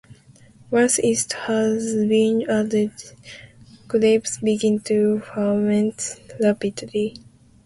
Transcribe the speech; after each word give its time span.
Once 0.71 0.97
yeast 0.97 1.33
has 1.33 1.93
been 1.93 2.49
added, 2.49 2.91
grapes 3.87 4.39
begin 4.39 4.79
to 4.79 5.19
ferment 5.19 6.19
rapidly. 6.41 7.13